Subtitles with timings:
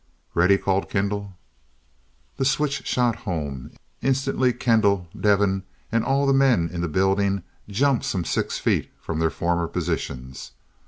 [0.33, 1.37] "Ready," called Kendall.
[2.37, 3.69] The switch shot home.
[4.01, 9.19] Instantly Kendall, Devin, and all the men in the building jumped some six feet from
[9.19, 10.53] their former positions.